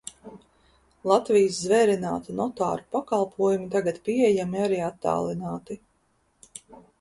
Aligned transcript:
Latvijas 1.09 1.59
zvērinātu 1.65 2.35
notāru 2.39 2.85
pakalpojumi 2.95 3.69
tagad 3.77 4.01
pieejami 4.09 4.65
arī 4.65 4.81
attālināti. 4.89 5.79